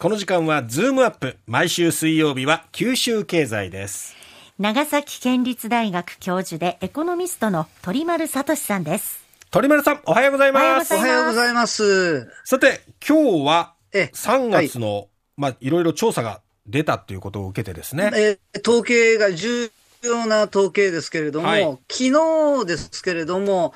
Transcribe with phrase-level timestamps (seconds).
[0.00, 1.36] この時間はズームアップ。
[1.48, 4.14] 毎週水曜日は九州経済です。
[4.56, 9.24] 長崎県立大学教授でエコノミストの鳥丸聡さんです。
[9.50, 10.94] 鳥丸さん、おはようございます。
[10.94, 12.30] おはようございます。
[12.44, 18.12] さて、今日はえ3月の、まあ、いろいろ調査が出たということを受けてですね。
[18.14, 19.68] えー統計が重
[20.04, 23.74] 要な統計ですけれども、はい昨日ですけれども、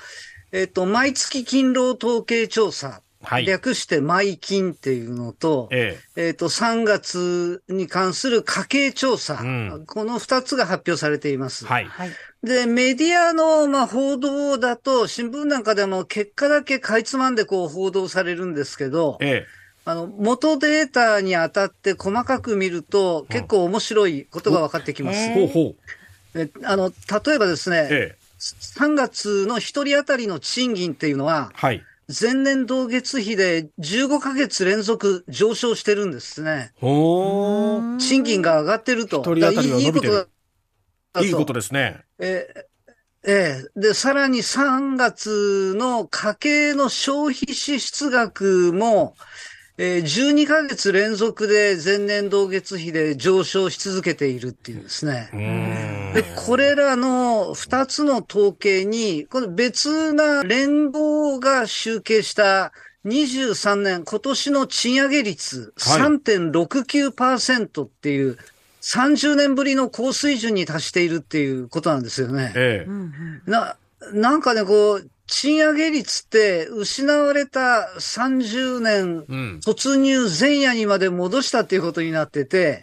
[0.53, 11.65] えっ、と、毎月勤労統計調査、はい略して毎勤っていうのと、ええっ、と、3月に関する家計調査、うんこの2つが発表されています。
[11.67, 11.69] え。
[11.69, 11.85] はい。
[11.85, 12.11] はい。
[12.43, 19.47] で、メディアの、まあ、報道だと、新聞なんかでも結果だけかいつまんでこう報道されるんですけど、え
[19.85, 25.31] あの、元データに当たって細かく見ると、結構面白いことが分かってきます。
[25.31, 25.75] うほ
[26.35, 26.41] う。
[26.41, 28.23] えあの、例えばですね、ええ。
[28.39, 31.85] 3月の1人当たりの賃金っていうのは、はい。
[32.09, 36.73] 前年同月比で15ヶ月連続上昇してるんですね。
[36.81, 39.21] 賃金が上がってると。
[39.21, 40.29] 一人当たりは伸びてるいいこ
[41.13, 42.01] とだいいことですね。
[42.19, 42.73] えー
[43.25, 49.15] ええで、さらに3月の家計の消費支出額も、
[49.79, 55.31] えー12ヶ月連続で前年同月比で上昇し続けているっていうですね。
[56.15, 62.73] で、これらの2つの統計に、この別な連合が集計した
[63.07, 68.37] 23年、今年の賃上げ率はい3.69%っていう、
[68.83, 72.53] 30年ぶりの高水準に達しているっていうことなんですよね。
[72.55, 73.77] ええな、
[74.13, 79.61] なんかね、こう、賃上げ率って失われた30年うん。
[79.65, 82.81] 突入前夜にまで戻したっていうことになってて、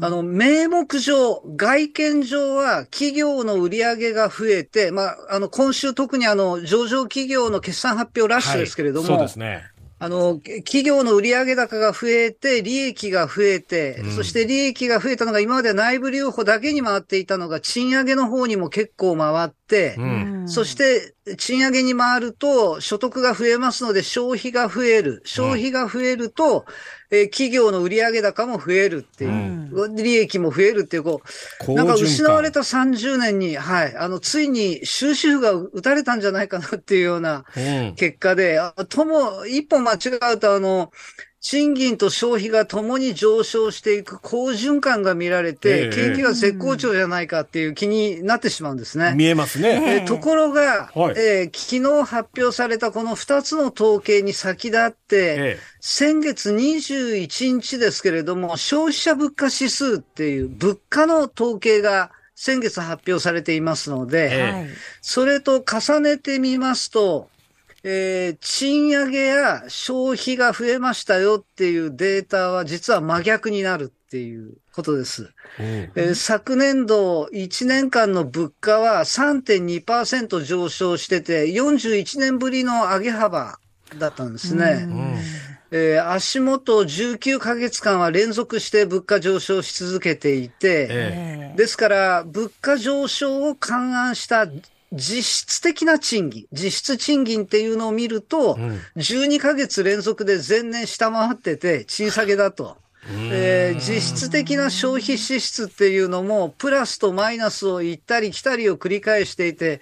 [0.00, 9.64] あの、名目上、外見上は企業の売り上げが増えて、まあ、あの、今週特にあの、上場企業の決算発表ラッシュですけれども、はいそうですね。
[10.04, 19.63] あの、企業の売上高が増えて、利益が増えて、うんそして利益が増えたのが今まで内部留保だけに回っていたのが、賃上げの方にも結構回って、
[19.96, 20.48] うん。
[20.48, 25.22] そして、賃上げに回ると、所得が増えますので、消費が増える。
[25.24, 26.66] 消費が増えると、
[27.10, 37.94] えー企業の売上高も増えるっていう、うん利益も増えるっていう、こう、好なんか失われた30年に、はい、あの、ついに終止符が打たれたんじゃないかなっていうようなうん。
[37.96, 40.90] 結果で、あとも、一歩間違うと、あの、
[41.44, 49.12] 賃金と消費が共に上昇していく好循環が見られえてえ、景気が絶好調じゃないかっていう気になってしまうんですね。
[49.14, 49.68] 見えますね。
[49.68, 64.66] ええーところが、はいえー昨日発表されたこの2つの統計に先立って、え先月21日ですけれども、消費者物価指数っていう物価の統計が先月発表されていますので。
[65.02, 67.28] それと重ねてみますと、
[67.86, 75.30] えー賃上げや消費が増えましたよっていうデータは実は真逆になるっていうことです。
[75.58, 75.90] え。
[75.94, 83.58] えー昨年度1年間の物価は3.2%上昇してて、41年ぶりの上げ幅
[83.98, 84.86] だったんですね。
[84.86, 85.16] ん
[85.70, 94.46] えー足元19ヶ月間は連続して物価上昇し続けていて、ええですから物価上昇を勘案した
[94.94, 102.76] 実質的な賃金、実質賃金っていうのを見ると、うん12ヶ月連続で前年下回ってて、小下げだと。
[103.30, 109.80] えー実質的な消費支出っていうのも、プラスとマイナスを行ったり来たりを繰り返していて、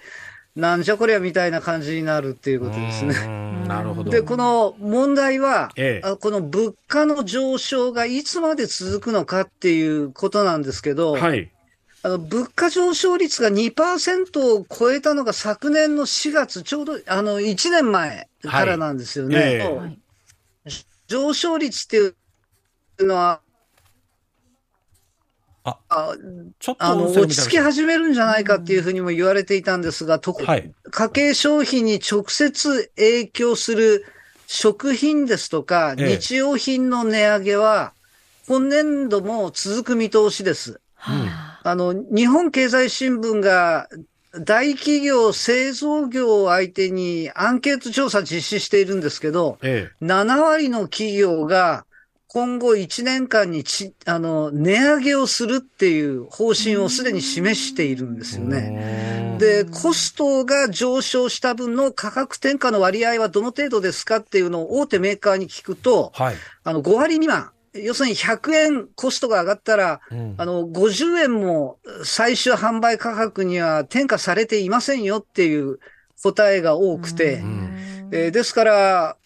[0.55, 3.15] なんじゃこりゃみたいな感じになるっていうことですね。
[3.25, 4.11] うんなるほど。
[4.11, 11.49] で、この問題は、ええあこの物価の上昇がいつまで続くのかっていうことなんですけど、はい。
[12.05, 19.35] あの物価上昇率が2%を超えたのが昨年の4月、ちょうどあの1年前からなんですよね。
[19.37, 19.99] はいええそうはい
[21.07, 22.15] 上昇率っていう
[23.05, 23.41] のは、
[25.63, 26.15] ああ
[26.59, 30.71] ちょっとあの落ち着き始めるんじゃないかっていうふうにも言われていたんですが、とはい。
[30.89, 34.05] 家計消費に直接影響する
[34.47, 37.93] 食品ですとか、ええ日用品の値上げは、
[38.47, 40.81] 今年度も続く見通しです。
[41.63, 43.87] はあの、日本経済新聞が
[44.39, 51.85] 大企業、製造業を相手にアンケート調査実施しているんですけど、え7割の企業が
[52.27, 58.39] 今後1年間にち、あの、値上げをするっていう方針をすでに示しているんですえ。
[58.39, 58.71] よね。
[58.71, 59.37] ね。
[59.39, 66.35] で、コストが上昇した分の価格転嫁の割合はどの程度ですかっていうのを大手メーカーに聞くと、はい。
[66.63, 67.51] あの、5割未満。
[67.73, 70.35] 要するに100円コストが上がったら、うん。
[70.37, 75.79] あの、50円も最終販売価格には転嫁されていませんよっていう
[76.21, 78.09] 答えが多くて、ん。
[78.11, 79.17] えーですから、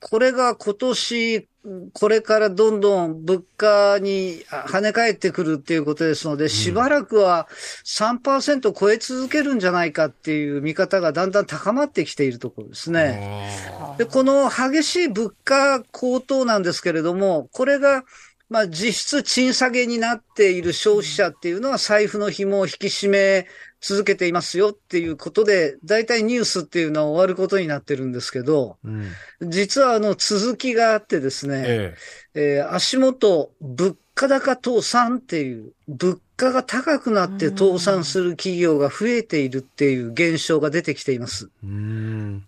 [0.00, 1.48] これが今年
[1.92, 7.48] これからどんどん物価に跳ね返ってくるっていうことですので、しばらくは
[7.84, 13.50] 3%超え続けるんじゃないかっていう見方がだんだん高まってきているところですね。
[13.98, 18.04] で、この激しい物価高騰なんですけれども、これが
[18.48, 23.46] まあ実質賃下げになっている消費者っていうのは財布の紐を引き締め
[23.80, 29.10] 続けていますよっていうことで、大体ニュースっていうのは終わることになってるんですけど、うん、
[29.50, 31.94] 実はあの続きがあってですね、え
[32.34, 32.58] え。
[32.58, 41.48] えー、足元、物価高倒産っていう、物価が高くなって倒産する企業が増えているっていう現象が出てきています。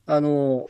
[0.06, 0.68] あの、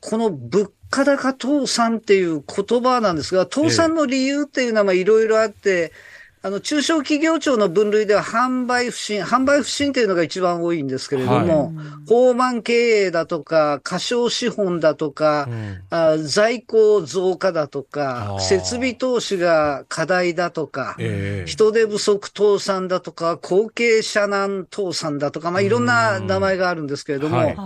[0.00, 5.92] この物価高倒産っていう言葉なんですが、倒産の理由っていうのはいろいろあって、
[6.40, 11.72] あの、中小企業庁の分類では販売不振、販売不振というのが一番多いんですけれども、
[12.08, 27.56] 放、はい、経営だとか、過小資本だとか、うん、あ在庫増加だとか、設備投資が課題だとか、えー、人手不足倒産だとか、後継者難倒産だとか、まあ、いろんな名前があるんですけれども、はい、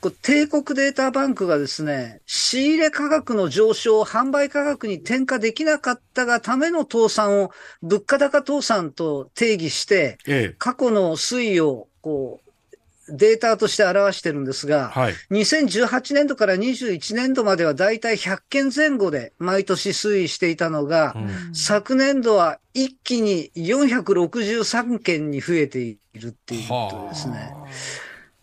[0.00, 7.50] こ帝国データバンクがですね、仕入れ価格の上昇を販売価格に転嫁できなかったがための倒産を
[7.82, 10.18] 物価高倒産と定義して、
[10.58, 12.50] 過去の推移をこう、
[13.12, 27.52] データとして表してるんですが、はい、2018年度から21年度まではだいたい100件前後で毎年推移していたのが、うん、昨年度は一気に463件に増えているっていうことですね。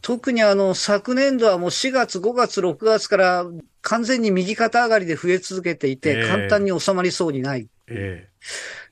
[0.02, 3.46] 特にあの、昨年度はもう4月、5月、6月から
[3.82, 7.68] 完全に右肩上がりで増え続けていて、簡単に収まりそうにない。
[7.88, 8.42] えー、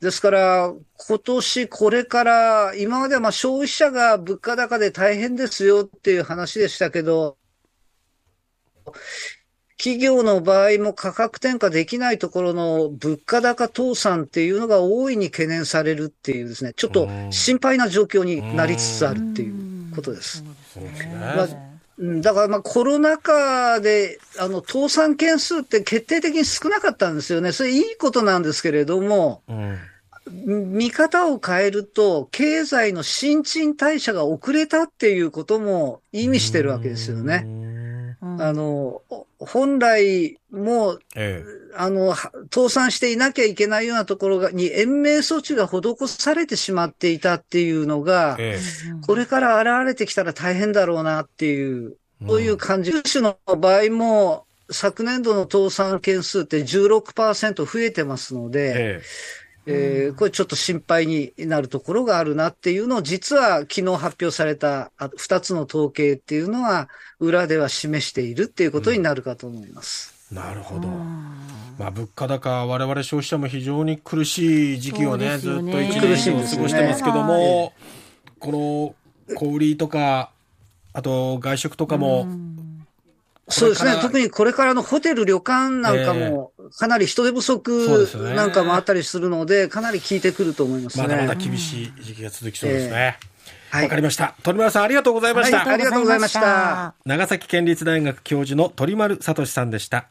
[0.02, 0.74] ですから、
[1.08, 7.38] 今年これから、今まではまあ消費者が物価高で大変ですよっていう話でしたけど、
[9.78, 20.44] 企業の場合も価格転嫁できないところの物価高倒産っていうのが大いに懸念されるっていうですね、ちょっと心配な状況になりつつあるっていうことです。
[21.98, 27.52] だからまあコロナ禍で、あの、倒産件数って決定的に少なかったんですよね。
[27.54, 37.46] それいいことなんですけれども、うん、見方を変えると、経済の新陳代謝が遅れたっていうことも意味してるわけですよね。
[38.22, 39.02] あの、
[39.40, 48.60] 本来も、ええ、あの、倒産していなきゃいけないようなところがに延命措置が施されてしまっていたっていうのが、え、
[49.06, 51.98] これから現れてきたら大変だろうなっていう、
[52.28, 52.92] そういう感じ。
[52.92, 66.90] 九州の場合も、昨年度の倒産件数って16%増えてますので、えー、これちょっと心配になるところがあるなっていうのを、実は昨日発表された2つの統計っていうのは、
[67.20, 70.14] 裏では示しているっていうことになるかと思います。
[70.32, 70.88] うん、なるほど。
[70.88, 75.38] まあ、物価高、我々消費者も非常に苦しい時期をね、ね。
[75.40, 77.74] ずっと一年過ごしてますけども、ね、
[78.40, 78.96] こ
[79.30, 80.32] の小売りとか、
[80.94, 82.28] あと外食とかも、
[83.48, 83.98] そうですね。
[84.02, 91.04] 特にこれからのホテル、旅館なんかも、かなり人手不足なんかもあったりするので、かなり効いてくると思いますね。
[91.08, 93.18] まだまだ厳しい時期が続きそうですね。
[93.72, 94.36] わ、えー、かりました。
[94.44, 95.60] 鳥丸さん、ありがとうございました。
[95.60, 96.96] はい、ありがとうございました。
[97.06, 100.08] 長崎県立大学教授の鳥丸聡さんでした。